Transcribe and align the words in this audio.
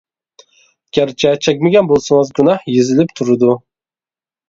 گەرچە 0.99 1.35
چەكمىگەن 1.47 1.91
بولسىڭىز 1.93 2.35
گۇناھ 2.41 2.69
يېزىلىپ 2.75 3.17
تۇرىدۇ. 3.19 3.57